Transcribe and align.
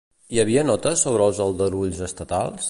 Hi 0.35 0.39
havia 0.43 0.63
notes 0.69 1.03
sobre 1.07 1.27
els 1.31 1.43
aldarulls 1.47 2.03
estatals? 2.09 2.59